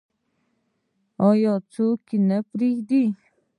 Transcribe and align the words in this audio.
آیا 1.29 1.51
او 1.57 1.63
څوک 1.73 2.01
نه 2.29 2.37
پریږدي؟ 2.49 3.03